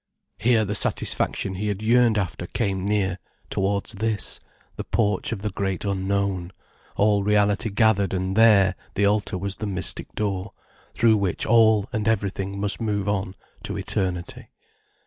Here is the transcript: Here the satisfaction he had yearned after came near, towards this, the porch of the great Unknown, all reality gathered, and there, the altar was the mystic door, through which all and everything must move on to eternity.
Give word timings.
Here 0.39 0.65
the 0.65 0.73
satisfaction 0.73 1.53
he 1.53 1.67
had 1.67 1.83
yearned 1.83 2.17
after 2.17 2.47
came 2.47 2.83
near, 2.85 3.19
towards 3.51 3.91
this, 3.91 4.39
the 4.75 4.83
porch 4.83 5.31
of 5.31 5.43
the 5.43 5.51
great 5.51 5.85
Unknown, 5.85 6.51
all 6.95 7.21
reality 7.23 7.69
gathered, 7.69 8.11
and 8.11 8.35
there, 8.35 8.73
the 8.95 9.05
altar 9.05 9.37
was 9.37 9.57
the 9.57 9.67
mystic 9.67 10.11
door, 10.15 10.53
through 10.91 11.17
which 11.17 11.45
all 11.45 11.87
and 11.93 12.07
everything 12.07 12.59
must 12.59 12.81
move 12.81 13.07
on 13.07 13.35
to 13.61 13.77
eternity. 13.77 14.49